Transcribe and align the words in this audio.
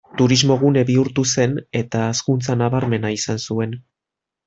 Turismogune 0.19 0.83
bihurtu 0.87 1.27
zen 1.35 1.53
eta 1.83 2.03
hazkuntza 2.07 2.59
nabarmena 2.65 3.17
izan 3.21 3.47
zuen. 3.47 3.81